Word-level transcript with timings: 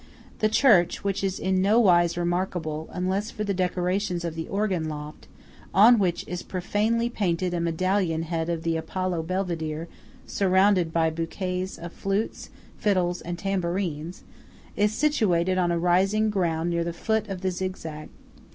The 0.39 0.49
church 0.49 1.03
(which 1.03 1.23
is 1.23 1.37
in 1.37 1.61
nowise 1.61 2.17
remarkable, 2.17 2.89
unless 2.91 3.29
for 3.29 3.43
the 3.43 3.53
decorations 3.53 4.25
of 4.25 4.33
the 4.33 4.47
organ 4.47 4.89
loft, 4.89 5.27
on 5.75 5.99
which 5.99 6.27
is 6.27 6.41
profanely 6.41 7.07
painted 7.07 7.53
a 7.53 7.59
medallion 7.61 8.23
head 8.23 8.49
of 8.49 8.63
the 8.63 8.77
Apollo 8.77 9.21
Belvedere 9.21 9.87
surrounded 10.25 10.91
by 10.91 11.11
bouquets 11.11 11.77
of 11.77 11.93
flutes, 11.93 12.49
fiddles 12.79 13.21
and 13.21 13.37
tambourines) 13.37 14.23
is 14.75 14.91
situated 14.91 15.59
on 15.59 15.69
a 15.71 15.77
rising 15.77 16.31
ground 16.31 16.71
near 16.71 16.83
the 16.83 16.93
foot 16.93 17.27
of 17.29 17.41
the 17.41 17.51
zigzag. 17.51 18.09